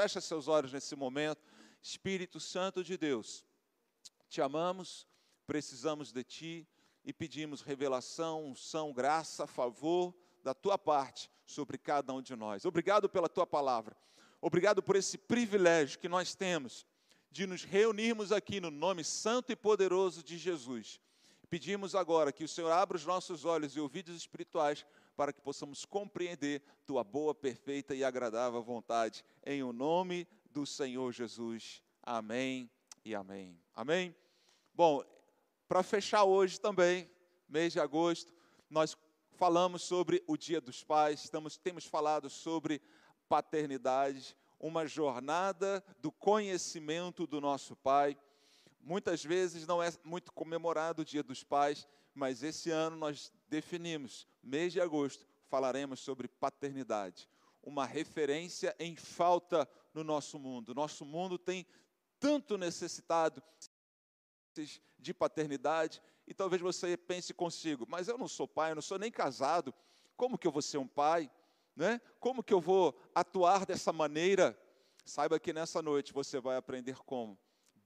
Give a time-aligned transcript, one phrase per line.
[0.00, 1.44] fecha seus olhos nesse momento.
[1.82, 3.44] Espírito Santo de Deus,
[4.30, 5.06] te amamos,
[5.46, 6.66] precisamos de ti
[7.04, 12.64] e pedimos revelação, unção, graça, favor da tua parte sobre cada um de nós.
[12.64, 13.94] Obrigado pela tua palavra.
[14.40, 16.86] Obrigado por esse privilégio que nós temos
[17.30, 20.98] de nos reunirmos aqui no nome santo e poderoso de Jesus.
[21.50, 25.84] Pedimos agora que o Senhor abra os nossos olhos e ouvidos espirituais para que possamos
[25.84, 29.24] compreender tua boa, perfeita e agradável vontade.
[29.44, 31.82] Em o nome do Senhor Jesus.
[32.02, 32.70] Amém
[33.04, 33.58] e amém.
[33.74, 34.14] Amém?
[34.74, 35.04] Bom,
[35.68, 37.08] para fechar hoje também,
[37.48, 38.32] mês de agosto,
[38.68, 38.96] nós
[39.32, 42.80] falamos sobre o Dia dos Pais, estamos, temos falado sobre
[43.28, 48.18] paternidade, uma jornada do conhecimento do nosso Pai.
[48.80, 54.26] Muitas vezes não é muito comemorado o Dia dos Pais, mas esse ano nós definimos,
[54.42, 57.28] mês de agosto, falaremos sobre paternidade,
[57.62, 60.72] uma referência em falta no nosso mundo.
[60.72, 61.66] Nosso mundo tem
[62.18, 63.42] tanto necessitado
[64.98, 68.98] de paternidade, e talvez você pense consigo, mas eu não sou pai, eu não sou
[68.98, 69.74] nem casado,
[70.16, 71.30] como que eu vou ser um pai?
[71.74, 72.00] Né?
[72.20, 74.56] Como que eu vou atuar dessa maneira?
[75.04, 77.38] Saiba que nessa noite você vai aprender como.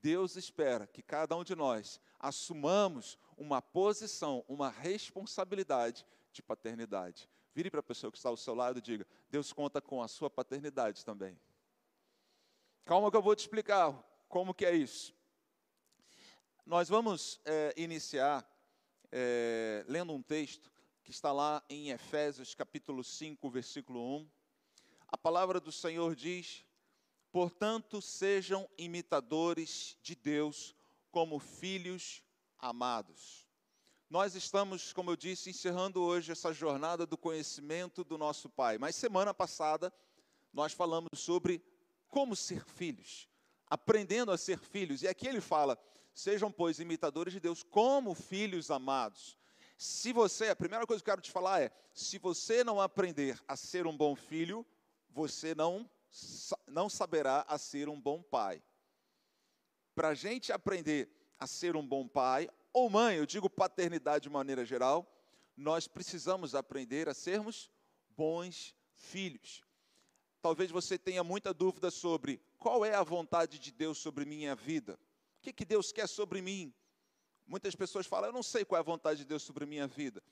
[0.04, 7.26] Deus espera que cada um de nós assumamos uma posição, uma responsabilidade de paternidade.
[7.54, 10.06] Vire para a pessoa que está ao seu lado e diga: Deus conta com a
[10.06, 11.40] sua paternidade também.
[12.84, 15.14] Calma que eu vou te explicar como que é isso.
[16.66, 18.46] Nós vamos é, iniciar
[19.10, 20.70] é, lendo um texto
[21.02, 24.30] que está lá em Efésios capítulo 5, versículo 1.
[25.08, 26.62] A palavra do Senhor diz:
[27.34, 30.72] Portanto, sejam imitadores de Deus
[31.10, 32.22] como filhos
[32.60, 33.44] amados.
[34.08, 38.78] Nós estamos, como eu disse, encerrando hoje essa jornada do conhecimento do nosso Pai.
[38.78, 39.92] Mas semana passada
[40.52, 41.60] nós falamos sobre
[42.06, 43.28] como ser filhos,
[43.66, 45.02] aprendendo a ser filhos.
[45.02, 45.76] E aqui ele fala:
[46.14, 49.36] sejam, pois, imitadores de Deus como filhos amados.
[49.76, 53.42] Se você, a primeira coisa que eu quero te falar é: se você não aprender
[53.48, 54.64] a ser um bom filho,
[55.10, 55.90] você não,
[56.66, 58.62] não saberá a ser um bom pai.
[59.94, 61.08] Para a gente aprender
[61.38, 65.10] a ser um bom pai ou mãe, eu digo paternidade de maneira geral,
[65.56, 67.70] nós precisamos aprender a sermos
[68.16, 69.62] bons filhos.
[70.42, 74.98] Talvez você tenha muita dúvida sobre qual é a vontade de Deus sobre minha vida.
[75.38, 76.74] O que, que Deus quer sobre mim?
[77.46, 80.22] Muitas pessoas falam, eu não sei qual é a vontade de Deus sobre minha vida.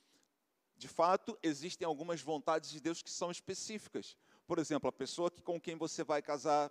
[0.77, 4.17] De fato, existem algumas vontades de Deus que são específicas.
[4.53, 6.71] Por exemplo, a pessoa que, com quem você vai casar,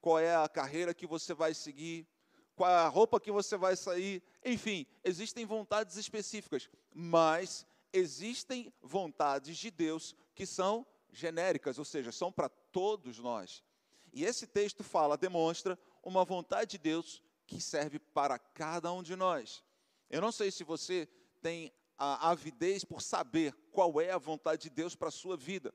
[0.00, 2.04] qual é a carreira que você vai seguir,
[2.56, 9.56] qual é a roupa que você vai sair, enfim, existem vontades específicas, mas existem vontades
[9.56, 13.62] de Deus que são genéricas, ou seja, são para todos nós.
[14.12, 19.14] E esse texto fala, demonstra uma vontade de Deus que serve para cada um de
[19.14, 19.62] nós.
[20.10, 21.08] Eu não sei se você
[21.40, 25.72] tem a avidez por saber qual é a vontade de Deus para a sua vida,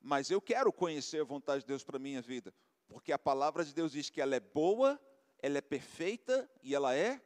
[0.00, 2.52] mas eu quero conhecer a vontade de Deus para a minha vida,
[2.86, 5.00] porque a palavra de Deus diz que ela é boa,
[5.40, 7.20] ela é perfeita e ela é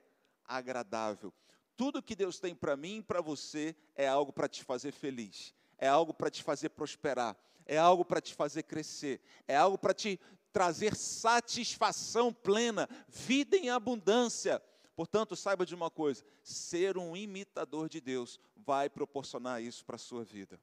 [0.44, 1.32] agradável.
[1.76, 5.54] Tudo que Deus tem para mim e para você é algo para te fazer feliz,
[5.78, 9.94] é algo para te fazer prosperar, é algo para te fazer crescer, é algo para
[9.94, 10.20] te
[10.52, 14.62] trazer satisfação plena, vida em abundância.
[14.94, 19.98] Portanto, saiba de uma coisa: ser um imitador de Deus vai proporcionar isso para a
[19.98, 20.60] sua vida.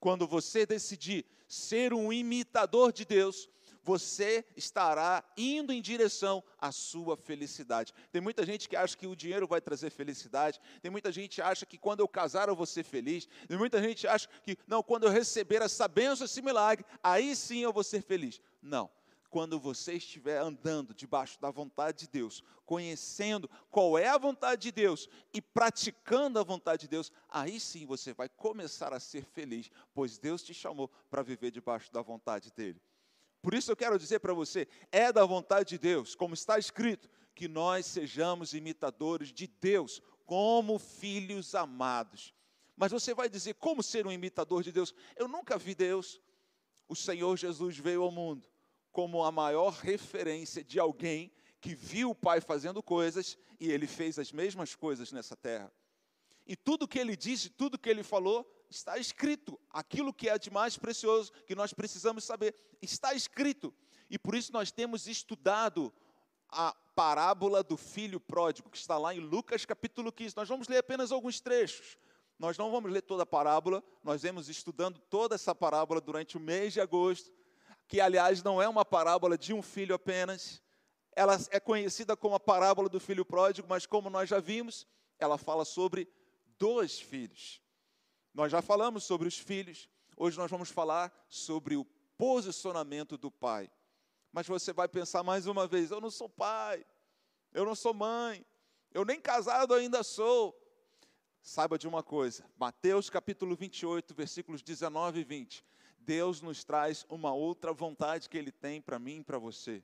[0.00, 3.48] Quando você decidir ser um imitador de Deus,
[3.82, 7.92] você estará indo em direção à sua felicidade.
[8.10, 11.42] Tem muita gente que acha que o dinheiro vai trazer felicidade, tem muita gente que
[11.42, 14.56] acha que quando eu casar eu vou ser feliz, tem muita gente que acha que,
[14.66, 18.40] não, quando eu receber essa bênção, esse milagre, aí sim eu vou ser feliz.
[18.62, 18.90] Não
[19.30, 24.72] quando você estiver andando debaixo da vontade de Deus, conhecendo qual é a vontade de
[24.72, 29.70] Deus e praticando a vontade de Deus, aí sim você vai começar a ser feliz,
[29.94, 32.82] pois Deus te chamou para viver debaixo da vontade dEle.
[33.40, 37.08] Por isso eu quero dizer para você: é da vontade de Deus, como está escrito,
[37.34, 42.34] que nós sejamos imitadores de Deus, como filhos amados.
[42.76, 44.92] Mas você vai dizer: como ser um imitador de Deus?
[45.16, 46.20] Eu nunca vi Deus.
[46.88, 48.50] O Senhor Jesus veio ao mundo
[48.92, 54.18] como a maior referência de alguém que viu o Pai fazendo coisas e ele fez
[54.18, 55.70] as mesmas coisas nessa terra.
[56.46, 59.60] E tudo que ele disse, tudo que ele falou, está escrito.
[59.70, 63.72] Aquilo que é de mais precioso, que nós precisamos saber, está escrito.
[64.08, 65.92] E por isso nós temos estudado
[66.48, 70.36] a parábola do filho pródigo, que está lá em Lucas capítulo 15.
[70.36, 71.96] Nós vamos ler apenas alguns trechos.
[72.38, 76.40] Nós não vamos ler toda a parábola, nós vemos estudando toda essa parábola durante o
[76.40, 77.30] mês de agosto
[77.90, 80.62] que aliás não é uma parábola de um filho apenas,
[81.10, 84.86] ela é conhecida como a parábola do filho pródigo, mas como nós já vimos,
[85.18, 86.08] ela fala sobre
[86.56, 87.60] dois filhos.
[88.32, 91.84] Nós já falamos sobre os filhos, hoje nós vamos falar sobre o
[92.16, 93.68] posicionamento do pai.
[94.30, 96.86] Mas você vai pensar mais uma vez: eu não sou pai,
[97.52, 98.46] eu não sou mãe,
[98.92, 100.56] eu nem casado ainda sou.
[101.42, 105.69] Saiba de uma coisa, Mateus capítulo 28, versículos 19 e 20.
[106.00, 109.82] Deus nos traz uma outra vontade que Ele tem para mim e para você.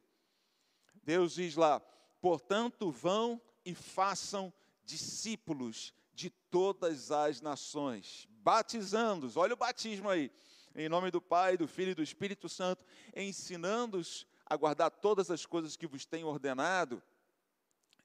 [1.03, 1.81] Deus diz lá:
[2.21, 4.53] portanto, vão e façam
[4.85, 10.31] discípulos de todas as nações, batizando-os, olha o batismo aí,
[10.75, 12.85] em nome do Pai, do Filho e do Espírito Santo,
[13.15, 17.03] ensinando-os a guardar todas as coisas que vos tenho ordenado.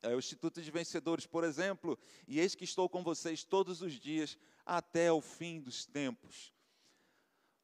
[0.02, 1.98] É, o Instituto de Vencedores, por exemplo,
[2.28, 6.52] e eis que estou com vocês todos os dias até o fim dos tempos.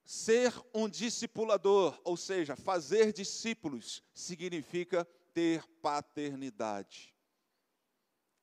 [0.09, 7.13] Ser um discipulador, ou seja, fazer discípulos, significa ter paternidade.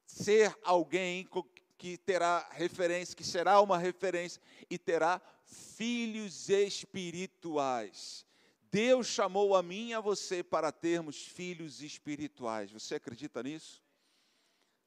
[0.05, 1.27] Ser alguém
[1.79, 8.27] que terá referência, que será uma referência e terá filhos espirituais.
[8.71, 12.71] Deus chamou a mim e a você para termos filhos espirituais.
[12.73, 13.83] Você acredita nisso?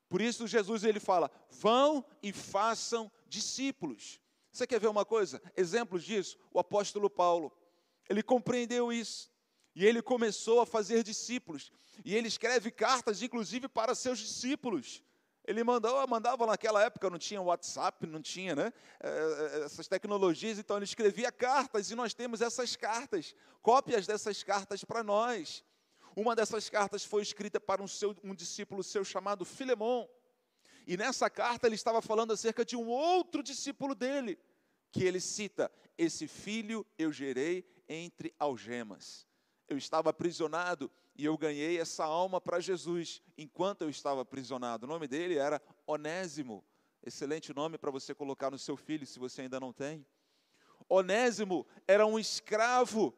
[0.08, 4.20] Por isso Jesus ele fala: "Vão e façam discípulos".
[4.58, 5.40] Você quer ver uma coisa?
[5.56, 6.36] Exemplos disso?
[6.52, 7.56] O apóstolo Paulo.
[8.10, 9.32] Ele compreendeu isso.
[9.76, 11.72] E ele começou a fazer discípulos.
[12.04, 15.04] E ele escreve cartas, inclusive, para seus discípulos.
[15.46, 20.58] Ele mandou, mandava naquela época, não tinha WhatsApp, não tinha né, é, é, essas tecnologias,
[20.58, 25.64] então ele escrevia cartas e nós temos essas cartas, cópias dessas cartas para nós.
[26.16, 30.08] Uma dessas cartas foi escrita para um, seu, um discípulo seu chamado Filemon.
[30.88, 34.40] E nessa carta ele estava falando acerca de um outro discípulo dele,
[34.90, 39.28] que ele cita: Esse filho eu gerei entre algemas.
[39.68, 44.86] Eu estava aprisionado e eu ganhei essa alma para Jesus enquanto eu estava aprisionado.
[44.86, 46.64] O nome dele era Onésimo.
[47.06, 50.06] Excelente nome para você colocar no seu filho, se você ainda não tem.
[50.88, 53.14] Onésimo era um escravo.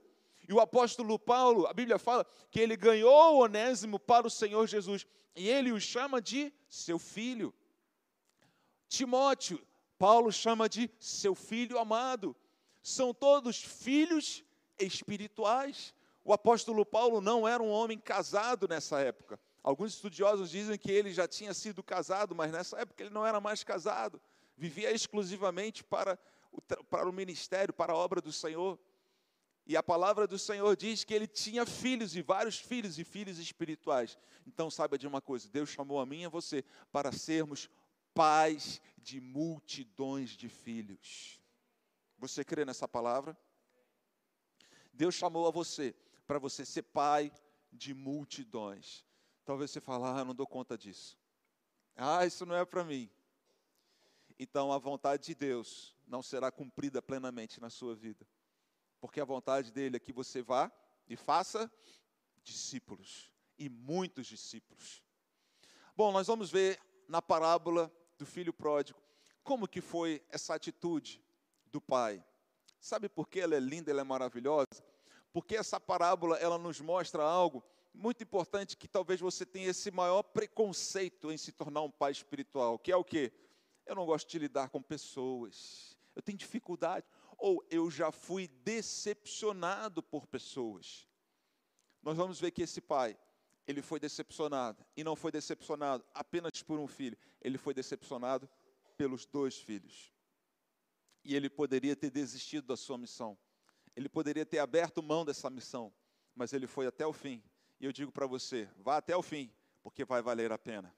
[0.48, 5.06] E o apóstolo Paulo, a Bíblia fala que ele ganhou Onésimo para o Senhor Jesus.
[5.36, 7.54] E ele o chama de seu filho.
[8.90, 9.62] Timóteo,
[10.00, 12.36] Paulo chama de seu filho amado.
[12.82, 14.44] São todos filhos
[14.80, 15.94] espirituais.
[16.26, 19.40] O apóstolo Paulo não era um homem casado nessa época.
[19.62, 23.40] Alguns estudiosos dizem que ele já tinha sido casado, mas nessa época ele não era
[23.40, 24.20] mais casado.
[24.58, 26.18] Vivia exclusivamente para
[26.52, 28.80] o, para o ministério, para a obra do Senhor.
[29.68, 33.38] E a palavra do Senhor diz que ele tinha filhos e vários filhos e filhos
[33.38, 34.18] espirituais.
[34.48, 37.70] Então saiba de uma coisa: Deus chamou a mim e a você para sermos
[38.20, 41.40] pais de multidões de filhos.
[42.18, 43.38] Você crê nessa palavra?
[44.92, 45.96] Deus chamou a você
[46.28, 47.32] para você ser pai
[47.72, 49.06] de multidões.
[49.46, 51.18] Talvez você fale, ah, não dou conta disso.
[51.96, 53.10] Ah, isso não é para mim.
[54.38, 58.28] Então a vontade de Deus não será cumprida plenamente na sua vida.
[59.00, 60.70] Porque a vontade dele é que você vá
[61.08, 61.72] e faça
[62.44, 63.32] discípulos.
[63.58, 65.02] E muitos discípulos.
[65.96, 67.90] Bom, nós vamos ver na parábola
[68.20, 69.02] do filho pródigo
[69.44, 71.24] como que foi essa atitude
[71.72, 72.24] do pai.
[72.80, 74.84] Sabe por que ela é linda, ela é maravilhosa?
[75.32, 77.64] porque essa parábola ela nos mostra algo
[77.94, 82.78] muito importante que talvez você tenha esse maior preconceito em se tornar um pai espiritual,
[82.78, 83.32] que é o que?
[83.86, 87.06] Eu não gosto de lidar com pessoas, eu tenho dificuldade,
[87.38, 91.08] ou eu já fui decepcionado por pessoas.
[92.02, 93.18] Nós vamos ver que esse pai,
[93.70, 98.50] ele foi decepcionado, e não foi decepcionado apenas por um filho, ele foi decepcionado
[98.98, 100.14] pelos dois filhos.
[101.24, 103.38] E ele poderia ter desistido da sua missão
[104.00, 105.94] ele poderia ter aberto mão dessa missão,
[106.34, 107.44] mas ele foi até o fim.
[107.82, 109.52] E eu digo para você: vá até o fim,
[109.84, 110.96] porque vai valer a pena.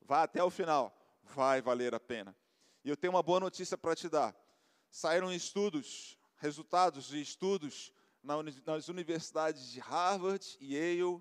[0.00, 2.36] Vá até o final, vai valer a pena.
[2.84, 4.36] E eu tenho uma boa notícia para te dar.
[4.88, 11.20] Saíram estudos, resultados de estudos nas universidades de Harvard, Yale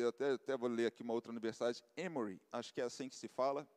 [0.00, 3.16] eu até, até vou ler aqui uma outra universidade, Emory, acho que é assim que
[3.16, 3.68] se fala.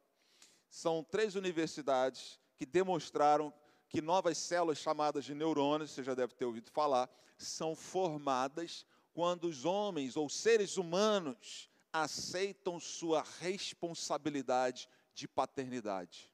[0.69, 3.53] São três universidades que demonstraram
[3.89, 9.45] que novas células chamadas de neurônios, você já deve ter ouvido falar, são formadas quando
[9.45, 16.31] os homens ou seres humanos aceitam sua responsabilidade de paternidade.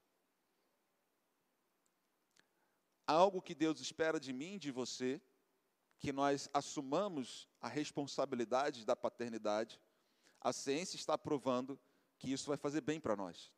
[3.06, 5.20] Algo que Deus espera de mim de você,
[5.98, 9.80] que nós assumamos a responsabilidade da paternidade.
[10.40, 11.78] A ciência está provando
[12.18, 13.52] que isso vai fazer bem para nós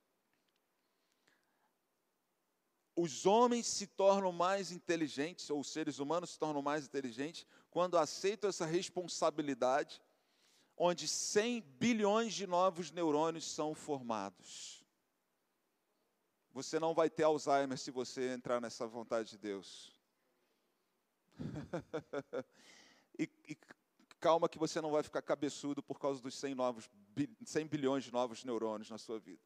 [3.00, 7.96] os homens se tornam mais inteligentes, ou os seres humanos se tornam mais inteligentes, quando
[7.96, 10.02] aceito essa responsabilidade,
[10.76, 14.84] onde 100 bilhões de novos neurônios são formados.
[16.52, 19.98] Você não vai ter Alzheimer se você entrar nessa vontade de Deus.
[23.18, 23.56] e, e,
[24.18, 26.90] calma que você não vai ficar cabeçudo por causa dos 100, novos,
[27.44, 29.42] 100 bilhões de novos neurônios na sua vida.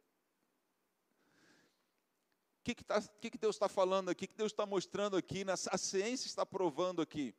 [2.60, 4.24] O que, que, tá, que, que Deus está falando aqui?
[4.24, 5.44] O que Deus está mostrando aqui?
[5.70, 7.34] A ciência está provando aqui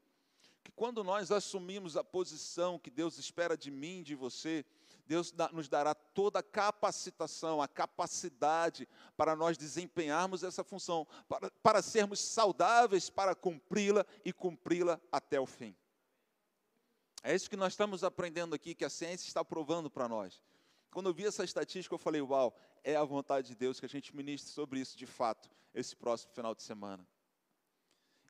[0.66, 4.66] que quando nós assumimos a posição que Deus espera de mim, de você,
[5.06, 11.82] Deus nos dará toda a capacitação, a capacidade para nós desempenharmos essa função, para, para
[11.82, 15.76] sermos saudáveis para cumpri-la e cumpri-la até o fim.
[17.24, 20.42] É isso que nós estamos aprendendo aqui, que a ciência está provando para nós.
[20.92, 23.90] Quando eu vi essa estatística, eu falei: Uau, é a vontade de Deus que a
[23.90, 27.06] gente ministre sobre isso de fato, esse próximo final de semana.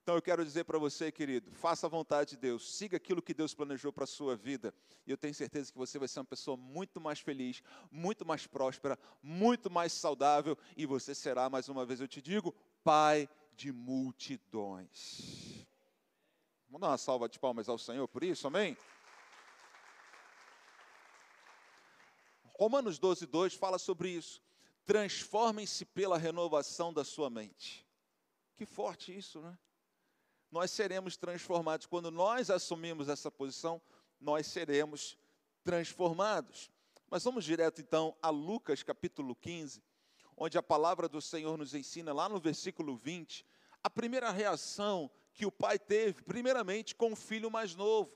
[0.06, 3.34] Então eu quero dizer para você, querido, faça a vontade de Deus, siga aquilo que
[3.34, 4.72] Deus planejou para a sua vida,
[5.04, 8.46] e eu tenho certeza que você vai ser uma pessoa muito mais feliz, muito mais
[8.46, 13.72] próspera, muito mais saudável, e você será, mais uma vez eu te digo, pai de
[13.72, 15.66] multidões.
[16.68, 18.78] Vamos dar uma salva de palmas ao Senhor por isso, amém?
[22.60, 24.40] Romanos 12, 2 fala sobre isso.
[24.86, 27.84] Transformem-se pela renovação da sua mente.
[28.56, 29.58] Que forte isso, né?
[30.52, 31.86] Nós seremos transformados.
[31.86, 33.82] Quando nós assumimos essa posição,
[34.20, 35.18] nós seremos
[35.64, 36.70] transformados.
[37.10, 39.84] Mas vamos direto então a Lucas capítulo 15,
[40.36, 43.46] onde a palavra do Senhor nos ensina, lá no versículo 20,
[43.84, 48.12] a primeira reação que o pai teve, primeiramente com o filho mais novo.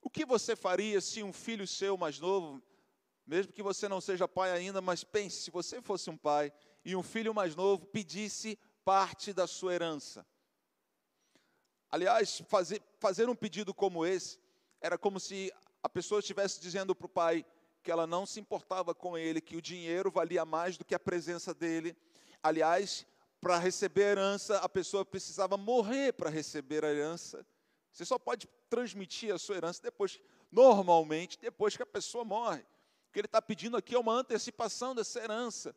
[0.00, 2.62] O que você faria se um filho seu mais novo,
[3.26, 6.52] mesmo que você não seja pai ainda, mas pense, se você fosse um pai
[6.84, 10.26] e um filho mais novo pedisse parte da sua herança?
[11.90, 14.38] Aliás, fazer, fazer um pedido como esse
[14.80, 15.52] era como se
[15.82, 17.44] a pessoa estivesse dizendo para o pai
[17.82, 20.98] que ela não se importava com ele, que o dinheiro valia mais do que a
[20.98, 21.96] presença dele.
[22.42, 23.06] Aliás,
[23.40, 27.46] para receber a herança, a pessoa precisava morrer para receber a herança.
[27.92, 30.20] Você só pode transmitir a sua herança depois,
[30.52, 32.60] normalmente, depois que a pessoa morre.
[33.08, 35.74] O que ele está pedindo aqui é uma antecipação dessa herança.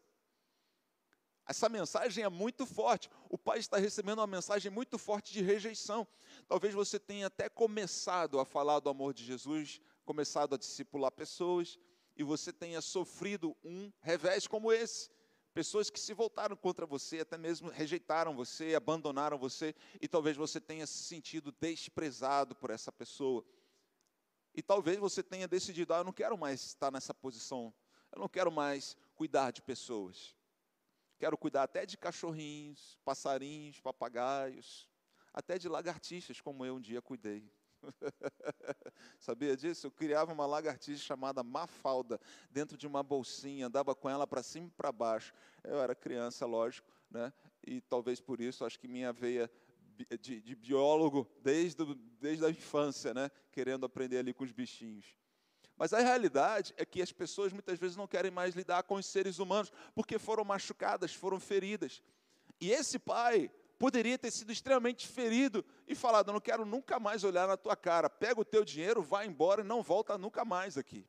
[1.51, 3.09] Essa mensagem é muito forte.
[3.27, 6.07] O pai está recebendo uma mensagem muito forte de rejeição.
[6.47, 11.77] Talvez você tenha até começado a falar do amor de Jesus, começado a discipular pessoas,
[12.15, 15.09] e você tenha sofrido um revés como esse.
[15.53, 20.61] Pessoas que se voltaram contra você, até mesmo rejeitaram você, abandonaram você, e talvez você
[20.61, 23.45] tenha se sentido desprezado por essa pessoa.
[24.55, 27.73] E talvez você tenha decidido: ah, eu não quero mais estar nessa posição,
[28.09, 30.39] eu não quero mais cuidar de pessoas.
[31.21, 34.89] Quero cuidar até de cachorrinhos, passarinhos, papagaios,
[35.31, 37.47] até de lagartixas, como eu um dia cuidei.
[39.19, 39.85] Sabia disso?
[39.85, 44.65] Eu criava uma lagartixa chamada Mafalda dentro de uma bolsinha, andava com ela para cima
[44.65, 45.31] e para baixo.
[45.63, 47.31] Eu era criança, lógico, né?
[47.63, 49.47] e talvez por isso acho que minha veia
[50.19, 51.85] de, de biólogo desde,
[52.19, 53.29] desde a infância, né?
[53.51, 55.05] querendo aprender ali com os bichinhos.
[55.81, 59.05] Mas a realidade é que as pessoas muitas vezes não querem mais lidar com os
[59.07, 62.03] seres humanos porque foram machucadas, foram feridas.
[62.59, 67.23] E esse pai poderia ter sido extremamente ferido e falado: Eu não quero nunca mais
[67.23, 70.77] olhar na tua cara, pega o teu dinheiro, vai embora e não volta nunca mais
[70.77, 71.03] aqui.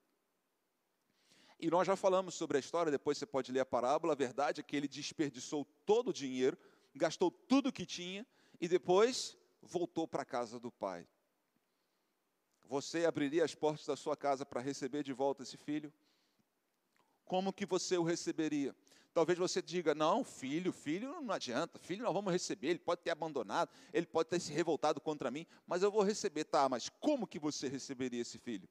[1.60, 4.14] E nós já falamos sobre a história, depois você pode ler a parábola.
[4.14, 6.56] A verdade é que ele desperdiçou todo o dinheiro,
[6.94, 8.26] gastou tudo o que tinha
[8.58, 11.06] e depois voltou para a casa do pai.
[12.72, 15.92] Você abriria as portas da sua casa para receber de volta esse filho?
[17.22, 18.74] Como que você o receberia?
[19.12, 23.10] Talvez você diga: não, filho, filho não adianta, filho nós vamos receber, ele pode ter
[23.10, 26.66] abandonado, ele pode ter se revoltado contra mim, mas eu vou receber, tá?
[26.66, 28.66] Mas como que você receberia esse filho?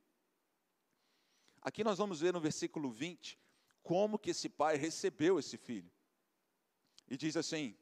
[1.62, 3.38] Aqui nós vamos ver no versículo 20
[3.84, 5.92] como que esse pai recebeu esse filho.
[7.08, 7.78] E diz assim: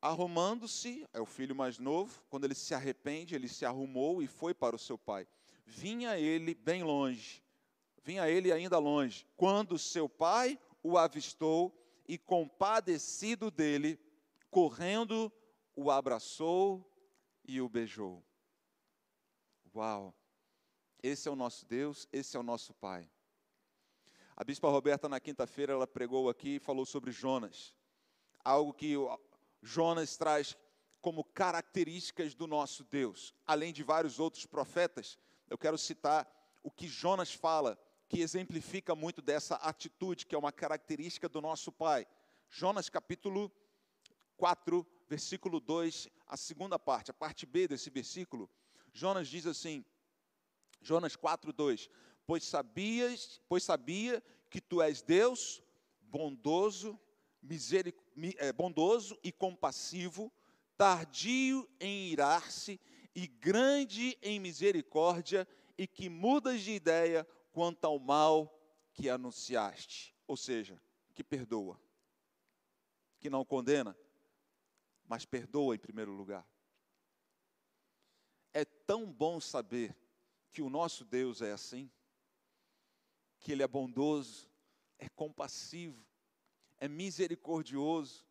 [0.00, 4.54] Arrumando-se, é o filho mais novo, quando ele se arrepende, ele se arrumou e foi
[4.54, 5.26] para o seu pai.
[5.64, 7.42] Vinha ele bem longe,
[8.02, 11.74] vinha ele ainda longe, quando seu pai o avistou
[12.06, 13.98] e, compadecido dele,
[14.50, 15.32] correndo,
[15.74, 16.88] o abraçou
[17.44, 18.22] e o beijou.
[19.74, 20.14] Uau!
[21.02, 23.08] Esse é o nosso Deus, esse é o nosso Pai.
[24.36, 27.74] A bispa Roberta, na quinta-feira, ela pregou aqui e falou sobre Jonas.
[28.44, 28.94] Algo que
[29.62, 30.56] Jonas traz
[31.00, 35.18] como características do nosso Deus, além de vários outros profetas.
[35.48, 36.26] Eu quero citar
[36.62, 41.70] o que Jonas fala, que exemplifica muito dessa atitude, que é uma característica do nosso
[41.70, 42.06] Pai.
[42.50, 43.52] Jonas capítulo
[44.36, 48.50] 4, versículo 2, a segunda parte, a parte B desse versículo,
[48.92, 49.84] Jonas diz assim,
[50.80, 51.90] Jonas 4, 2:
[52.26, 55.62] Pois sabias, pois sabia que tu és Deus,
[56.00, 56.98] bondoso,
[57.46, 57.98] miseric,
[58.38, 60.32] é, bondoso e compassivo,
[60.76, 62.80] tardio em irar-se
[63.14, 65.48] e grande em misericórdia,
[65.78, 68.52] e que mudas de ideia quanto ao mal
[68.92, 70.14] que anunciaste.
[70.26, 70.80] Ou seja,
[71.14, 71.80] que perdoa,
[73.18, 73.96] que não condena,
[75.06, 76.46] mas perdoa em primeiro lugar.
[78.52, 79.96] É tão bom saber
[80.50, 81.90] que o nosso Deus é assim,
[83.38, 84.50] que Ele é bondoso,
[84.98, 86.04] é compassivo,
[86.78, 88.24] é misericordioso,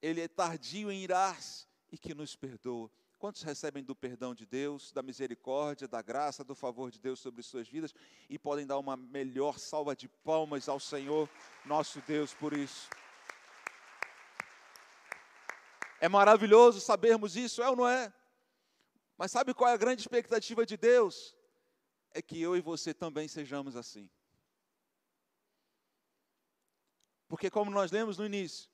[0.00, 2.90] Ele é tardio em irar-se e que nos perdoa.
[3.18, 7.42] Quantos recebem do perdão de Deus, da misericórdia, da graça, do favor de Deus sobre
[7.42, 7.94] suas vidas
[8.30, 11.28] e podem dar uma melhor salva de palmas ao Senhor,
[11.66, 12.88] nosso Deus, por isso?
[16.00, 18.10] É maravilhoso sabermos isso, é ou não é?
[19.18, 21.36] Mas sabe qual é a grande expectativa de Deus?
[22.12, 24.08] É que eu e você também sejamos assim.
[27.30, 28.68] Porque, como nós lemos no início,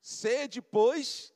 [0.00, 1.34] sede, pois,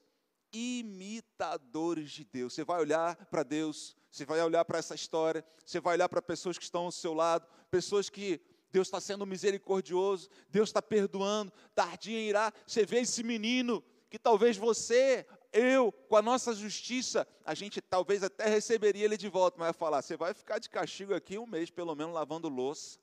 [0.50, 2.54] imitadores de Deus.
[2.54, 6.22] Você vai olhar para Deus, você vai olhar para essa história, você vai olhar para
[6.22, 8.40] pessoas que estão ao seu lado, pessoas que
[8.72, 12.50] Deus está sendo misericordioso, Deus está perdoando, tardia em irá.
[12.66, 18.22] Você vê esse menino que talvez você, eu, com a nossa justiça, a gente talvez
[18.22, 21.46] até receberia ele de volta, mas vai falar: você vai ficar de castigo aqui um
[21.46, 22.98] mês, pelo menos, lavando louça.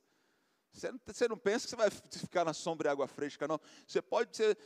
[0.76, 3.60] Você não, você não pensa que você vai ficar na sombra e água fresca, não.
[3.88, 4.58] Você pode ser.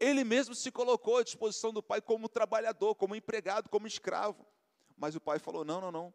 [0.00, 4.46] Ele mesmo se colocou à disposição do pai como trabalhador, como empregado, como escravo.
[4.96, 6.14] Mas o pai falou: não, não, não.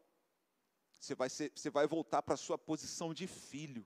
[1.00, 3.86] Você vai, ser, você vai voltar para a sua posição de filho.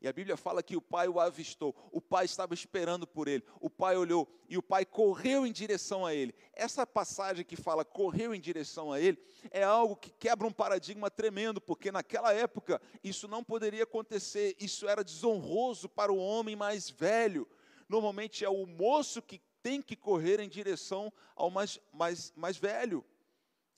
[0.00, 3.42] E a Bíblia fala que o pai o avistou, o pai estava esperando por ele,
[3.60, 6.34] o pai olhou e o pai correu em direção a ele.
[6.52, 9.18] Essa passagem que fala correu em direção a ele
[9.50, 14.86] é algo que quebra um paradigma tremendo, porque naquela época isso não poderia acontecer, isso
[14.86, 17.48] era desonroso para o homem mais velho.
[17.88, 23.04] Normalmente é o moço que tem que correr em direção ao mais, mais, mais velho.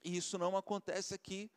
[0.04, 1.50] E isso não acontece aqui.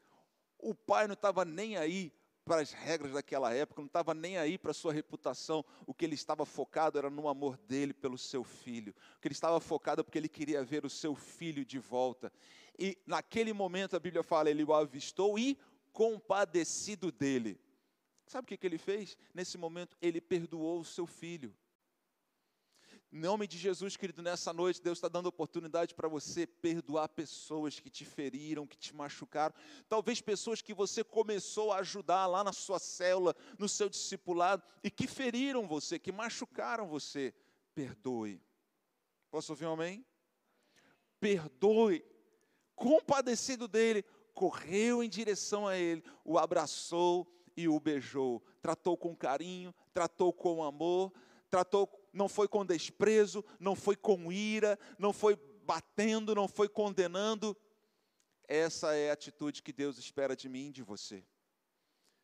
[0.57, 2.13] O pai não estava nem aí
[2.51, 5.63] para as regras daquela época, não estava nem aí para a sua reputação.
[5.87, 8.93] O que ele estava focado era no amor dele pelo seu filho.
[9.15, 12.29] O que ele estava focado é porque ele queria ver o seu filho de volta.
[12.77, 15.57] E naquele momento a Bíblia fala, ele o avistou e
[15.93, 17.57] compadecido dele.
[18.27, 19.17] Sabe o que, que ele fez?
[19.33, 21.55] Nesse momento, ele perdoou o seu filho.
[23.13, 27.77] Em nome de Jesus, querido, nessa noite, Deus está dando oportunidade para você perdoar pessoas
[27.77, 29.53] que te feriram, que te machucaram.
[29.89, 34.89] Talvez pessoas que você começou a ajudar lá na sua célula, no seu discipulado, e
[34.89, 37.33] que feriram você, que machucaram você.
[37.75, 38.41] Perdoe.
[39.29, 40.05] Posso ouvir um amém?
[41.19, 42.05] Perdoe.
[42.75, 48.41] Compadecido dele, correu em direção a ele, o abraçou e o beijou.
[48.61, 51.11] Tratou com carinho, tratou com amor,
[51.49, 57.55] tratou não foi com desprezo, não foi com ira, não foi batendo, não foi condenando.
[58.47, 61.25] Essa é a atitude que Deus espera de mim e de você.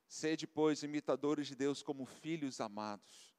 [0.08, 3.36] Sede, pois, imitadores de Deus como filhos amados.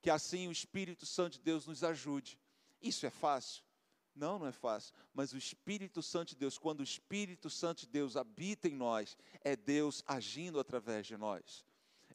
[0.00, 2.38] Que assim o Espírito Santo de Deus nos ajude.
[2.80, 3.64] Isso é fácil?
[4.14, 4.94] Não, não é fácil.
[5.12, 9.16] Mas o Espírito Santo de Deus, quando o Espírito Santo de Deus habita em nós,
[9.42, 11.67] é Deus agindo através de nós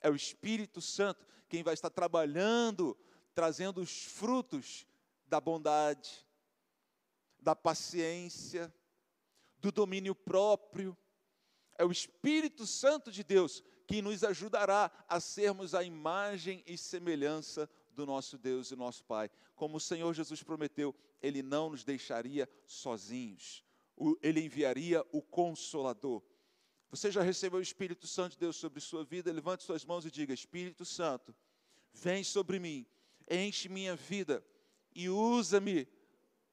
[0.03, 2.97] é o Espírito Santo quem vai estar trabalhando,
[3.33, 4.85] trazendo os frutos
[5.27, 6.25] da bondade,
[7.39, 8.73] da paciência,
[9.59, 10.97] do domínio próprio.
[11.77, 17.69] É o Espírito Santo de Deus que nos ajudará a sermos a imagem e semelhança
[17.91, 19.29] do nosso Deus e nosso Pai.
[19.55, 23.63] Como o Senhor Jesus prometeu, Ele não nos deixaria sozinhos,
[24.21, 26.23] Ele enviaria o Consolador.
[26.93, 29.33] Você já recebeu o Espírito Santo de Deus sobre sua vida?
[29.33, 31.35] Levante suas mãos e diga: Espírito Santo,
[31.91, 32.85] vem sobre mim,
[33.27, 34.45] enche minha vida
[34.93, 35.87] e usa-me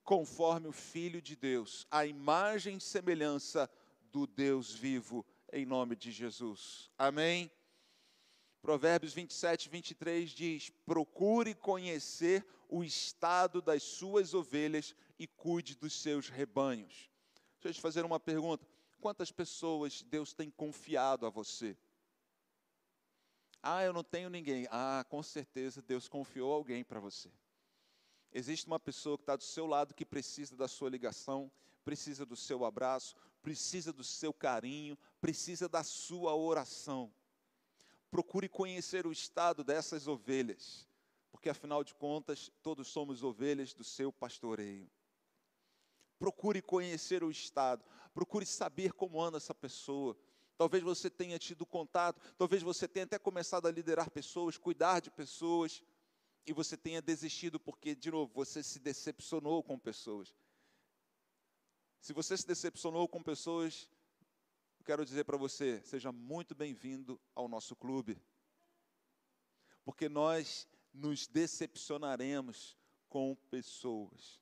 [0.03, 3.71] conforme o Filho de Deus, a imagem e semelhança
[4.11, 6.91] do Deus vivo, em nome de Jesus.
[6.97, 7.51] Amém?
[8.63, 16.31] Provérbios 27, 23 diz: Procure conhecer o estado das suas ovelhas e cuide dos seus
[16.31, 17.11] rebanhos.
[17.61, 18.67] Deixa eu te fazer uma pergunta.
[19.01, 21.77] Quantas pessoas Deus tem confiado a você?
[23.63, 24.67] Ah, eu não tenho ninguém.
[24.71, 27.31] Ah, com certeza Deus confiou alguém para você.
[28.33, 31.51] Existe uma pessoa que está do seu lado que precisa da sua ligação,
[31.85, 37.13] precisa do seu abraço, precisa do seu carinho, precisa da sua oração.
[38.11, 40.87] Procure conhecer o estado dessas ovelhas.
[41.31, 44.91] porque afinal de contas, todos somos ovelhas do seu pastoreio.
[46.21, 50.15] Procure conhecer o estado, procure saber como anda essa pessoa.
[50.59, 55.11] Talvez você tenha tido contato, talvez você tenha até começado a liderar pessoas, cuidar de
[55.11, 55.83] pessoas,
[56.47, 60.35] e você tenha desistido porque, de novo, você se decepcionou com pessoas.
[62.03, 63.89] Se você se decepcionou com pessoas,
[64.79, 68.21] eu quero dizer para você, seja muito bem-vindo ao nosso clube.
[69.85, 72.77] Porque nós nos decepcionaremos
[73.09, 74.39] com pessoas.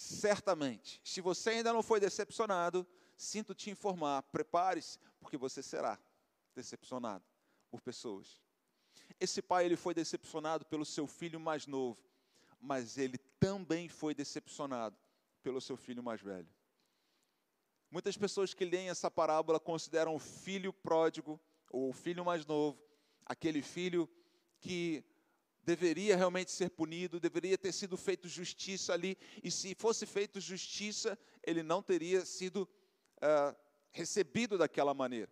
[0.00, 5.98] Certamente, se você ainda não foi decepcionado, sinto te informar, prepare-se, porque você será
[6.54, 7.24] decepcionado
[7.68, 8.40] por pessoas.
[9.18, 12.00] Esse pai ele foi decepcionado pelo seu filho mais novo,
[12.60, 14.96] mas ele também foi decepcionado
[15.42, 16.48] pelo seu filho mais velho.
[17.90, 21.40] Muitas pessoas que leem essa parábola consideram o filho pródigo
[21.72, 22.80] ou o filho mais novo,
[23.26, 24.08] aquele filho
[24.60, 25.04] que
[25.68, 31.18] deveria realmente ser punido, deveria ter sido feito justiça ali, e se fosse feito justiça,
[31.42, 32.66] ele não teria sido
[33.18, 33.54] uh,
[33.90, 35.30] recebido daquela maneira.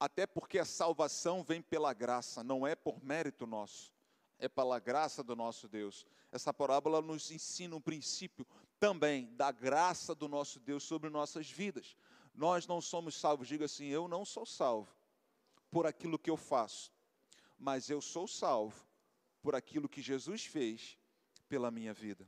[0.00, 3.92] Até porque a salvação vem pela graça, não é por mérito nosso,
[4.38, 6.06] é pela graça do nosso Deus.
[6.32, 8.46] Essa parábola nos ensina um princípio
[8.80, 11.98] também da graça do nosso Deus sobre nossas vidas.
[12.34, 14.88] Nós não somos salvos, diga assim: eu não sou salvo
[15.70, 16.90] por aquilo que eu faço,
[17.58, 18.90] mas eu sou salvo
[19.42, 20.96] por aquilo que Jesus fez
[21.48, 22.26] pela minha vida.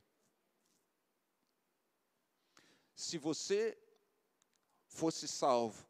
[2.95, 3.79] Se você
[4.89, 5.87] fosse salvo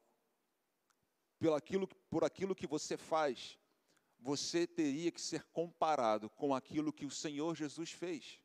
[1.39, 3.59] por aquilo, por aquilo que você faz,
[4.19, 8.41] você teria que ser comparado com aquilo que o Senhor Jesus fez.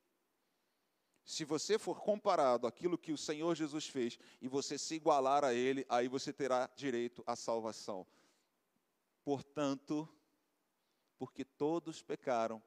[1.24, 5.54] Se você for comparado àquilo que o Senhor Jesus fez e você se igualar a
[5.54, 8.06] Ele, aí você terá direito à salvação.
[9.24, 10.10] Portanto,
[11.18, 12.62] porque todos pecaram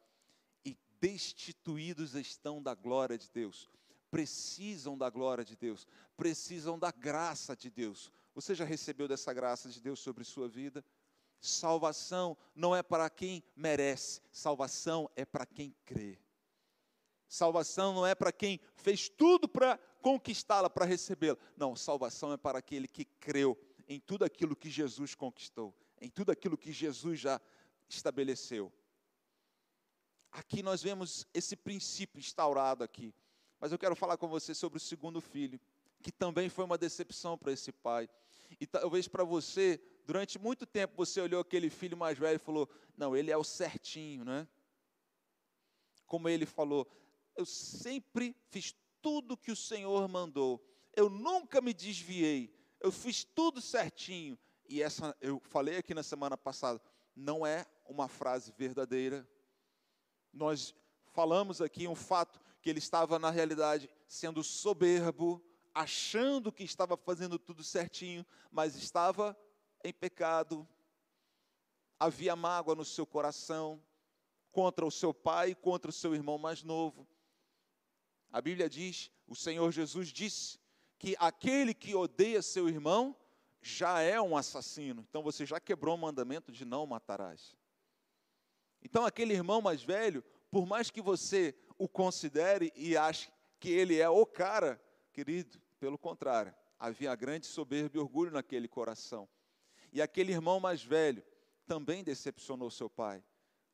[1.03, 3.69] destituídos estão da glória de Deus
[4.13, 5.87] precisam da glória de Deus,
[6.19, 8.13] precisam da graça de Deus.
[8.35, 10.85] Você já recebeu dessa graça de Deus sobre sua vida?
[11.41, 16.19] Salvação não é para quem merece, salvação é para quem crê.
[17.27, 21.39] Salvação não é para quem fez tudo para conquistá-la, para recebê-la.
[21.57, 26.31] Não, salvação é para aquele que creu em tudo aquilo que Jesus conquistou, em tudo
[26.31, 27.41] aquilo que Jesus já
[27.89, 28.71] estabeleceu.
[30.33, 33.15] Aqui nós vemos esse princípio instaurado aqui.
[33.61, 35.61] Mas eu quero falar com você sobre o segundo filho,
[36.03, 38.09] que também foi uma decepção para esse pai.
[38.59, 42.69] E talvez para você, durante muito tempo, você olhou aquele filho mais velho e falou:
[42.97, 44.49] Não, ele é o certinho, né?
[46.07, 46.87] Como ele falou,
[47.37, 50.63] eu sempre fiz tudo que o Senhor mandou,
[50.95, 54.39] eu nunca me desviei, eu fiz tudo certinho.
[54.69, 56.81] E essa, eu falei aqui na semana passada,
[57.15, 59.27] não é uma frase verdadeira.
[60.33, 60.75] Nós
[61.13, 67.39] falamos aqui um fato que ele estava, na realidade, sendo soberbo, achando que estava fazendo
[67.39, 69.37] tudo certinho, mas estava
[69.85, 70.67] em pecado,
[71.99, 73.83] havia mágoa no seu coração
[74.51, 77.09] contra o seu pai e contra o seu irmão mais novo.
[78.31, 80.59] A Bíblia diz, o Senhor Jesus disse,
[80.99, 83.17] que aquele que odeia seu irmão
[83.61, 85.05] já é um assassino.
[85.09, 87.57] Então você já quebrou o mandamento de não matarás.
[88.85, 93.99] Então aquele irmão mais velho, por mais que você o considere e ache que ele
[93.99, 94.81] é o cara,
[95.13, 99.29] querido, pelo contrário, havia grande soberba e orgulho naquele coração.
[99.93, 101.25] E aquele irmão mais velho
[101.67, 103.23] também decepcionou seu pai.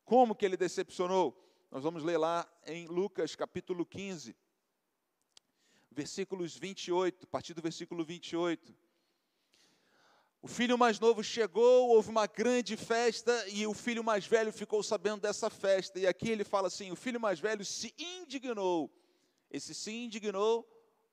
[0.05, 1.37] Como que ele decepcionou?
[1.71, 4.37] Nós vamos ler lá em Lucas capítulo 15,
[5.91, 8.75] versículos 28, a partir do versículo 28.
[10.41, 14.83] O filho mais novo chegou, houve uma grande festa e o filho mais velho ficou
[14.83, 15.99] sabendo dessa festa.
[15.99, 18.91] E aqui ele fala assim: o filho mais velho se indignou.
[19.51, 20.67] Esse se indignou,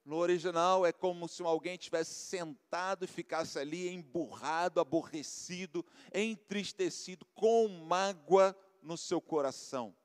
[0.05, 5.83] no original, é como se alguém tivesse sentado e ficasse ali emburrado, aborrecido,
[6.13, 9.95] entristecido, com mágoa no seu coração.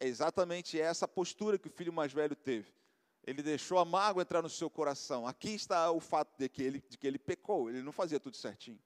[0.00, 2.79] É exatamente essa postura que o filho mais velho teve.
[3.26, 5.26] Ele deixou a mágoa entrar no seu coração.
[5.26, 8.36] Aqui está o fato de que, ele, de que ele pecou, ele não fazia tudo
[8.36, 8.80] certinho.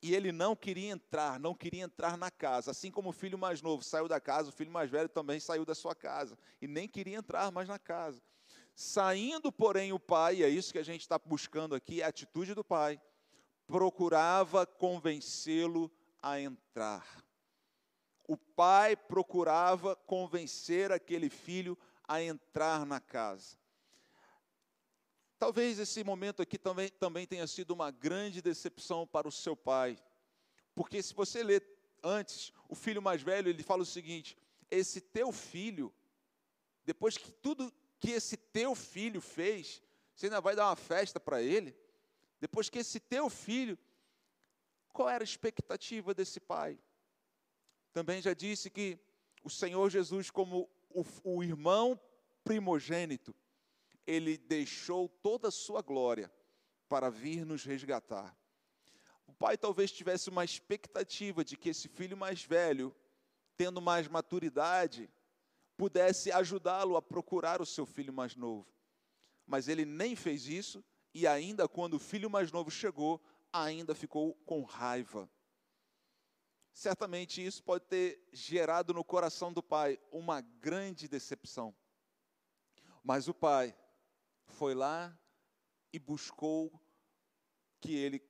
[0.00, 2.70] E ele não queria entrar, não queria entrar na casa.
[2.70, 5.64] Assim como o filho mais novo saiu da casa, o filho mais velho também saiu
[5.64, 6.38] da sua casa.
[6.60, 8.22] E nem queria entrar mais na casa.
[8.74, 12.54] Saindo, porém, o pai, é isso que a gente está buscando aqui, é a atitude
[12.54, 13.00] do pai,
[13.66, 15.90] procurava convencê-lo
[16.22, 17.24] a entrar.
[18.28, 21.76] O pai procurava convencer aquele filho
[22.08, 23.58] a entrar na casa.
[25.38, 29.96] Talvez esse momento aqui também, também tenha sido uma grande decepção para o seu pai,
[30.74, 31.62] porque se você ler
[32.02, 34.36] antes o filho mais velho, ele fala o seguinte:
[34.70, 35.94] esse teu filho,
[36.84, 39.82] depois que tudo que esse teu filho fez,
[40.14, 41.76] você ainda vai dar uma festa para ele?
[42.40, 43.78] Depois que esse teu filho,
[44.92, 46.78] qual era a expectativa desse pai?
[47.92, 48.98] Também já disse que
[49.44, 50.68] o Senhor Jesus, como
[51.00, 52.00] o, o irmão
[52.44, 53.34] primogênito,
[54.06, 56.32] ele deixou toda a sua glória
[56.88, 58.36] para vir nos resgatar.
[59.26, 62.94] O pai talvez tivesse uma expectativa de que esse filho mais velho,
[63.56, 65.10] tendo mais maturidade,
[65.76, 68.66] pudesse ajudá-lo a procurar o seu filho mais novo.
[69.46, 70.82] Mas ele nem fez isso
[71.14, 75.30] e ainda quando o filho mais novo chegou, ainda ficou com raiva.
[76.78, 81.74] Certamente isso pode ter gerado no coração do pai uma grande decepção.
[83.02, 83.76] Mas o pai
[84.46, 85.12] foi lá
[85.92, 86.80] e buscou
[87.80, 88.22] que ele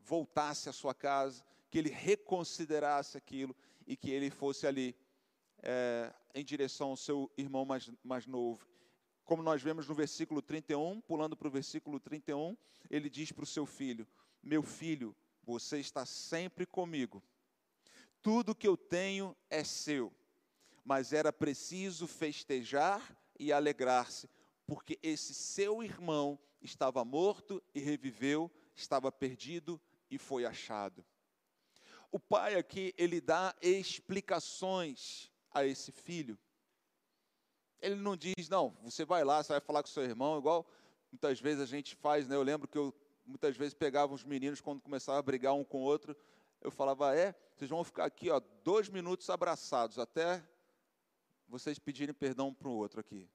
[0.00, 3.54] voltasse à sua casa, que ele reconsiderasse aquilo
[3.86, 4.96] e que ele fosse ali
[5.62, 8.66] é, em direção ao seu irmão mais, mais novo.
[9.22, 12.56] Como nós vemos no versículo 31, pulando para o versículo 31,
[12.88, 14.08] ele diz para o seu filho:
[14.42, 17.22] Meu filho, você está sempre comigo.
[18.22, 20.12] Tudo que eu tenho é seu.
[20.84, 24.28] Mas era preciso festejar e alegrar-se,
[24.66, 31.04] porque esse seu irmão estava morto e reviveu, estava perdido e foi achado.
[32.10, 36.38] O pai aqui, ele dá explicações a esse filho.
[37.80, 40.66] Ele não diz, não, você vai lá, você vai falar com seu irmão, igual
[41.10, 42.36] muitas vezes a gente faz, né?
[42.36, 45.78] Eu lembro que eu muitas vezes pegava os meninos quando começava a brigar um com
[45.78, 46.16] o outro,
[46.66, 50.42] eu falava, é, vocês vão ficar aqui, ó, dois minutos abraçados, até
[51.46, 53.30] vocês pedirem perdão para o outro aqui.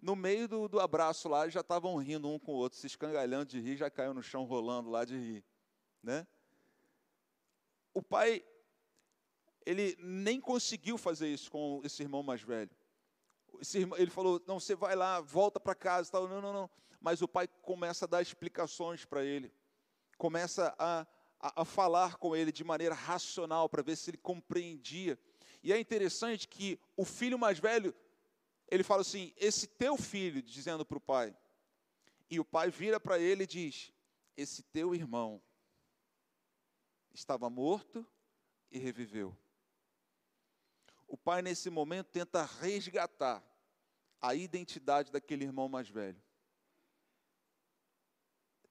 [0.00, 3.46] No meio do, do abraço lá, já estavam rindo um com o outro, se escangalhando
[3.46, 5.44] de rir, já caiu no chão rolando lá de rir,
[6.00, 6.24] né?
[7.92, 8.44] O pai,
[9.66, 12.70] ele nem conseguiu fazer isso com esse irmão mais velho.
[13.74, 16.28] Irmão, ele falou, não, você vai lá, volta para casa, tal.
[16.28, 16.70] Não, não, não.
[17.00, 19.52] Mas o pai começa a dar explicações para ele,
[20.16, 21.04] começa a,
[21.40, 25.18] a, a falar com ele de maneira racional para ver se ele compreendia.
[25.62, 27.94] E é interessante que o filho mais velho
[28.70, 31.36] ele fala assim: Esse teu filho, dizendo para o pai,
[32.30, 33.92] e o pai vira para ele e diz:
[34.36, 35.42] Esse teu irmão
[37.12, 38.06] estava morto
[38.70, 39.36] e reviveu.
[41.06, 43.42] O pai, nesse momento, tenta resgatar
[44.20, 46.22] a identidade daquele irmão mais velho.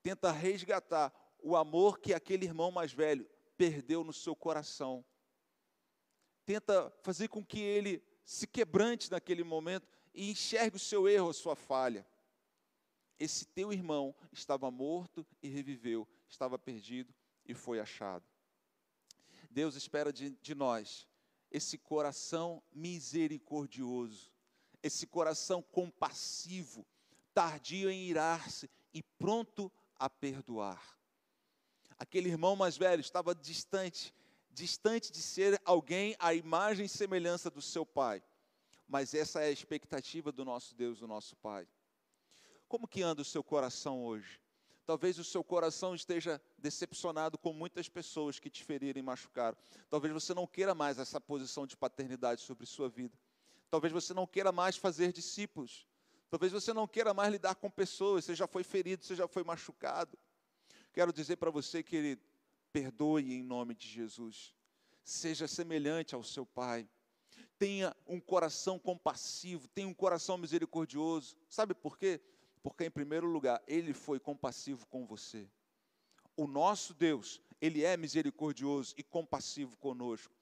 [0.03, 5.04] Tenta resgatar o amor que aquele irmão mais velho perdeu no seu coração.
[6.45, 11.34] Tenta fazer com que ele se quebrante naquele momento e enxergue o seu erro, a
[11.34, 12.06] sua falha.
[13.19, 17.13] Esse teu irmão estava morto e reviveu, estava perdido
[17.45, 18.26] e foi achado.
[19.50, 21.08] Deus espera de, de nós
[21.50, 24.32] esse coração misericordioso,
[24.84, 26.86] esse coração compassivo,
[27.34, 30.96] tardio em irar-se e pronto a perdoar.
[31.97, 34.13] Aquele irmão mais velho estava distante,
[34.51, 38.23] distante de ser alguém à imagem e semelhança do seu pai.
[38.88, 41.67] Mas essa é a expectativa do nosso Deus, do nosso Pai.
[42.69, 44.39] Como que anda o seu coração hoje?
[44.86, 49.57] Talvez o seu coração esteja decepcionado com muitas pessoas que te feriram e machucaram.
[49.89, 53.17] Talvez você não queira mais essa posição de paternidade sobre sua vida.
[53.69, 55.86] Talvez você não queira mais fazer discípulos.
[56.29, 58.23] Talvez você não queira mais lidar com pessoas.
[58.23, 60.17] Você já foi ferido, você já foi machucado.
[60.97, 62.23] Quero dizer para você, querido,
[62.73, 64.55] Perdoe em nome de Jesus.
[65.03, 66.89] Seja semelhante ao seu Pai.
[67.60, 71.38] Tenha um coração compassivo, tenha um coração misericordioso.
[71.47, 72.19] Sabe por quê?
[72.63, 75.47] Porque, em primeiro lugar, Ele foi compassivo com você.
[76.36, 80.33] O nosso Deus, Ele é misericordioso e compassivo conosco.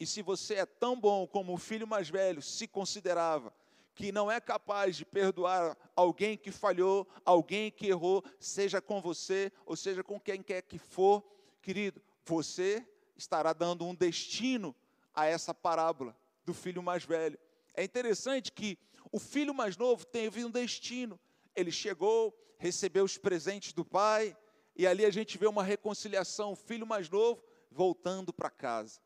[0.00, 3.54] E se você é tão bom como o filho mais velho se considerava,
[4.00, 9.52] que não é capaz de perdoar alguém que falhou, alguém que errou, seja com você
[9.66, 11.22] ou seja com quem quer que for,
[11.60, 12.82] Querido, você
[13.14, 14.74] estará dando um destino
[15.14, 17.38] a essa parábola do filho mais velho.
[17.74, 18.78] É interessante que
[19.12, 21.20] o filho mais novo teve um destino.
[21.54, 24.34] Ele chegou, recebeu os presentes do pai,
[24.74, 28.98] e ali a gente vê uma reconciliação, o filho mais novo voltando para casa.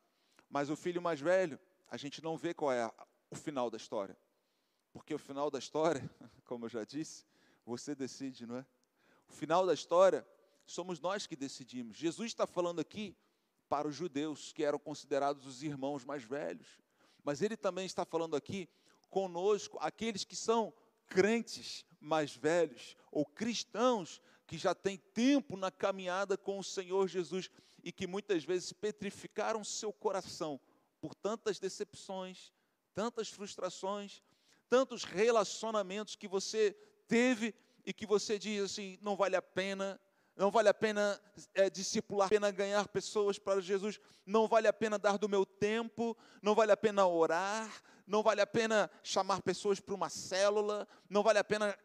[0.48, 1.58] Mas o filho mais velho,
[1.90, 2.88] a gente não vê qual é
[3.28, 4.16] o final da história.
[4.94, 6.08] Porque o final da história,
[6.46, 7.26] como eu já disse,
[7.66, 8.66] você decide, não é?
[9.28, 10.26] O final da história
[10.64, 11.96] somos nós que decidimos.
[11.96, 13.16] Jesus está falando aqui
[13.68, 16.78] para os judeus, que eram considerados os irmãos mais velhos,
[17.24, 18.68] mas ele também está falando aqui
[19.10, 20.72] conosco, aqueles que são
[21.06, 27.50] crentes mais velhos, ou cristãos que já têm tempo na caminhada com o Senhor Jesus
[27.82, 30.60] e que muitas vezes petrificaram seu coração
[31.00, 32.52] por tantas decepções,
[32.94, 34.22] tantas frustrações,
[34.68, 40.00] tantos relacionamentos que você teve e que você diz assim: não vale a pena,
[40.36, 41.20] não vale a pena
[41.54, 46.16] é, discipular, pena ganhar pessoas para Jesus, não vale a pena dar do meu tempo,
[46.42, 47.70] não vale a pena orar,
[48.06, 51.76] não vale a pena chamar pessoas para uma célula, não vale a pena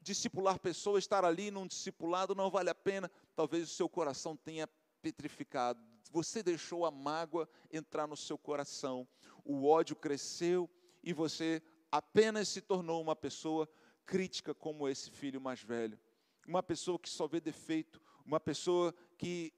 [0.00, 3.10] discipular pessoas, estar ali num discipulado, não vale a pena.
[3.36, 4.68] Talvez o seu coração tenha
[5.02, 5.80] petrificado.
[6.10, 9.06] Você deixou a mágoa entrar no seu coração,
[9.44, 10.68] o ódio cresceu
[11.02, 13.68] e você apenas se tornou uma pessoa
[14.06, 15.98] crítica como esse filho mais velho.
[16.46, 19.52] Uma pessoa que só vê defeito, uma pessoa que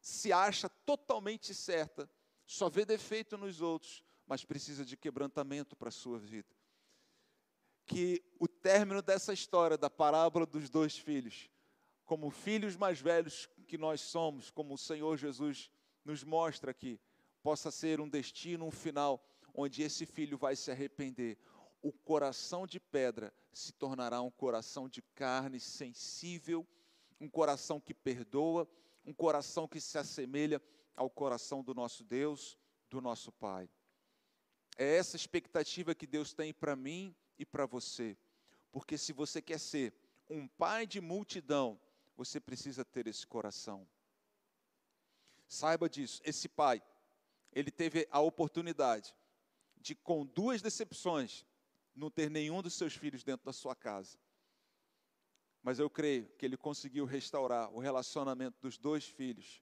[0.00, 2.10] se acha totalmente certa,
[2.46, 6.54] só vê defeito nos outros, mas precisa de quebrantamento para a sua vida.
[7.86, 11.50] Que o término dessa história, da parábola dos dois filhos,
[12.04, 15.70] como filhos mais velhos que nós somos, como o Senhor Jesus
[16.04, 17.00] nos mostra aqui,
[17.42, 19.22] possa ser um destino, um final,
[19.54, 21.38] onde esse filho vai se arrepender.
[21.80, 26.66] O coração de pedra se tornará um coração de carne sensível,
[27.20, 28.68] um coração que perdoa,
[29.04, 30.60] um coração que se assemelha
[30.96, 32.58] ao coração do nosso Deus,
[32.90, 33.70] do nosso Pai.
[34.76, 38.16] É essa expectativa que Deus tem para mim e para você.
[38.70, 39.92] Porque se você quer ser
[40.28, 41.80] um pai de multidão,
[42.16, 43.88] você precisa ter esse coração.
[45.46, 46.82] Saiba disso, esse pai,
[47.52, 49.16] ele teve a oportunidade
[49.76, 51.46] de, com duas decepções,
[51.98, 54.16] não ter nenhum dos seus filhos dentro da sua casa.
[55.62, 59.60] Mas eu creio que ele conseguiu restaurar o relacionamento dos dois filhos.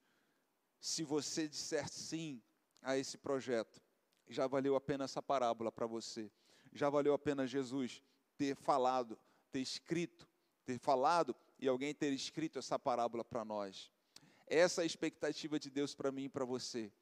[0.79, 2.43] Se você disser sim
[2.83, 3.81] a esse projeto,
[4.29, 6.31] já valeu a pena essa parábola para você.
[6.73, 8.03] Já valeu a pena Jesus
[8.37, 9.19] ter falado,
[9.51, 10.29] ter escrito,
[10.65, 13.91] ter falado e alguém ter escrito essa parábola para nós.
[14.47, 16.93] Essa é a expectativa de Deus para mim e para você.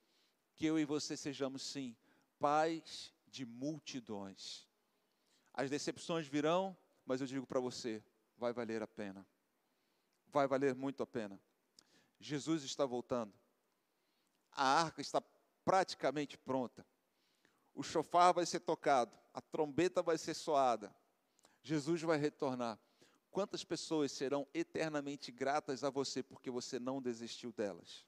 [0.55, 1.97] Que eu e você sejamos, sim,
[2.39, 4.69] pais de multidões.
[5.55, 8.05] As decepções virão, mas eu digo para você,
[8.37, 9.27] vai valer a pena.
[10.27, 11.41] Vai valer muito a pena.
[12.21, 13.33] Jesus está voltando.
[14.51, 15.23] A arca está
[15.65, 16.85] praticamente pronta
[17.75, 20.95] o chofar vai ser tocado, a trombeta vai ser soada,
[21.63, 22.79] Jesus vai retornar.
[23.31, 28.07] Quantas pessoas serão eternamente gratas a você porque você não desistiu delas?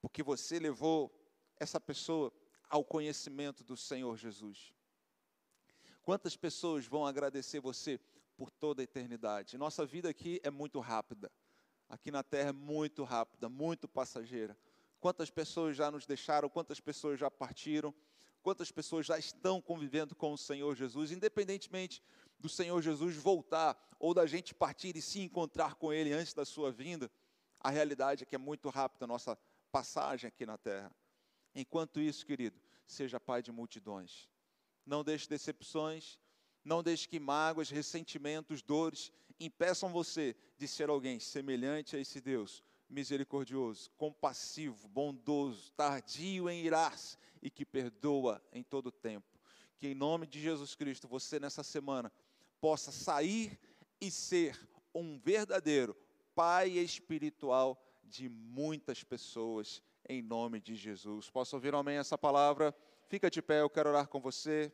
[0.00, 1.14] Porque você levou
[1.56, 2.32] essa pessoa
[2.68, 4.74] ao conhecimento do Senhor Jesus.
[6.02, 8.00] Quantas pessoas vão agradecer você
[8.36, 9.58] por toda a eternidade?
[9.58, 11.30] Nossa vida aqui é muito rápida.
[11.88, 14.56] Aqui na terra é muito rápida, muito passageira.
[15.00, 17.94] Quantas pessoas já nos deixaram, quantas pessoas já partiram,
[18.42, 22.02] quantas pessoas já estão convivendo com o Senhor Jesus, independentemente
[22.38, 26.44] do Senhor Jesus voltar ou da gente partir e se encontrar com Ele antes da
[26.44, 27.10] sua vinda,
[27.58, 29.36] a realidade é que é muito rápida a nossa
[29.70, 30.90] passagem aqui na terra.
[31.54, 34.28] Enquanto isso, querido, seja pai de multidões.
[34.84, 36.18] Não deixe decepções,
[36.64, 42.62] não deixe que mágoas, ressentimentos, dores impeçam você de ser alguém semelhante a esse Deus
[42.88, 49.38] misericordioso, compassivo, bondoso, tardio em irar-se e que perdoa em todo tempo.
[49.78, 52.12] Que em nome de Jesus Cristo você nessa semana
[52.60, 53.58] possa sair
[54.00, 54.58] e ser
[54.94, 55.96] um verdadeiro
[56.34, 61.30] pai espiritual de muitas pessoas em nome de Jesus.
[61.30, 62.74] Posso ouvir amém essa palavra?
[63.10, 64.72] Fica de pé, eu quero orar com você.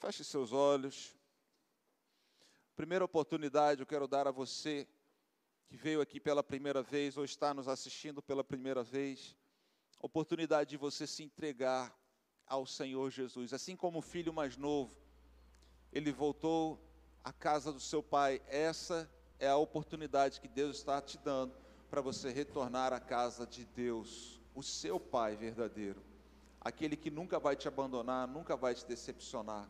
[0.00, 1.14] Feche seus olhos.
[2.74, 4.88] Primeira oportunidade eu quero dar a você
[5.68, 9.36] que veio aqui pela primeira vez ou está nos assistindo pela primeira vez,
[10.00, 11.94] oportunidade de você se entregar
[12.46, 13.52] ao Senhor Jesus.
[13.52, 14.96] Assim como o filho mais novo,
[15.92, 16.82] ele voltou
[17.22, 18.40] à casa do seu pai.
[18.48, 19.06] Essa
[19.38, 21.65] é a oportunidade que Deus está te dando
[21.96, 25.98] para você retornar à casa de Deus, o seu pai verdadeiro.
[26.60, 29.66] Aquele que nunca vai te abandonar, nunca vai te decepcionar.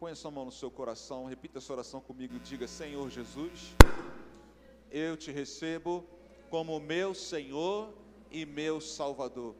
[0.00, 3.72] Põe sua mão no seu coração, repita essa oração comigo diga: Senhor Jesus,
[4.90, 6.04] eu te recebo
[6.50, 7.94] como meu Senhor
[8.28, 9.54] e meu Salvador.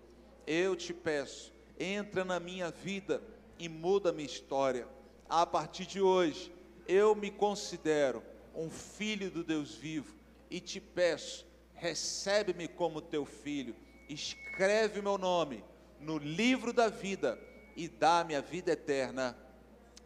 [0.48, 3.22] Eu te peço, entra na minha vida
[3.56, 4.88] e muda minha história.
[5.28, 6.52] A partir de hoje,
[6.88, 8.20] eu me considero
[8.52, 10.15] um filho do Deus vivo
[10.50, 13.74] e te peço, recebe-me como teu filho,
[14.08, 15.64] escreve meu nome
[16.00, 17.38] no livro da vida
[17.76, 19.36] e dá-me a vida eterna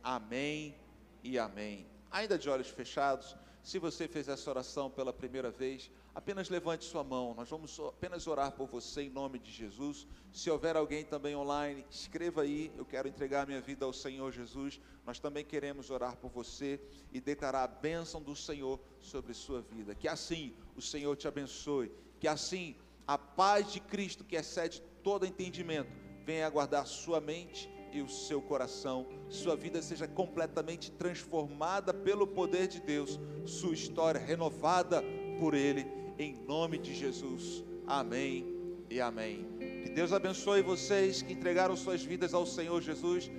[0.02, 0.74] Amém
[1.22, 1.86] e amém.
[2.10, 7.04] Ainda de olhos fechados, se você fez essa oração pela primeira vez, apenas levante sua
[7.04, 7.34] mão.
[7.34, 10.06] Nós vamos apenas orar por você em nome de Jesus.
[10.32, 12.72] Se houver alguém também online, escreva aí.
[12.76, 14.80] Eu quero entregar minha vida ao Senhor Jesus.
[15.06, 16.80] Nós também queremos orar por você
[17.12, 19.94] e declarar a bênção do Senhor sobre sua vida.
[19.94, 21.92] Que assim o Senhor te abençoe.
[22.18, 25.90] Que assim a paz de Cristo, que excede todo entendimento,
[26.24, 32.68] venha guardar sua mente e o seu coração, sua vida seja completamente transformada pelo poder
[32.68, 35.02] de Deus, sua história renovada
[35.40, 35.84] por Ele,
[36.20, 37.64] em nome de Jesus.
[37.86, 38.46] Amém
[38.90, 39.46] e amém.
[39.82, 43.30] Que Deus abençoe vocês que entregaram suas vidas ao Senhor Jesus.